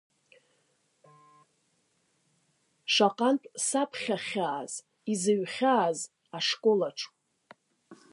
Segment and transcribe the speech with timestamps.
[2.93, 4.73] Шаҟантә саԥхьахьааз,
[5.11, 5.99] изыҩхьааз
[6.37, 6.99] ашколаҿ…